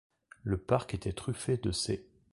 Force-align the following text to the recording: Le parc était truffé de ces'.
Le 0.43 0.57
parc 0.57 0.95
était 0.95 1.13
truffé 1.13 1.57
de 1.57 1.71
ces'. 1.71 2.03